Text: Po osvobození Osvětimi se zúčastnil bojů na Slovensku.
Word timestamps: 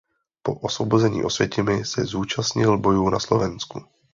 Po 0.43 0.55
osvobození 0.61 1.23
Osvětimi 1.23 1.85
se 1.85 2.03
zúčastnil 2.05 2.77
bojů 2.77 3.09
na 3.09 3.19
Slovensku. 3.19 3.83